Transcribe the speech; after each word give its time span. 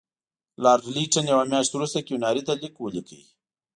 لارډ 0.63 0.85
لیټن 0.95 1.25
یوه 1.33 1.45
میاشت 1.51 1.71
وروسته 1.73 2.05
کیوناري 2.07 2.41
ته 2.47 2.53
لیک 2.61 2.75
ولیکه. 2.79 3.19